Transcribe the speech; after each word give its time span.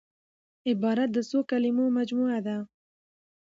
عبارت 0.69 1.09
د 1.13 1.17
څو 1.29 1.39
کليمو 1.49 1.85
مجموعه 1.97 2.39
ده. 2.47 2.57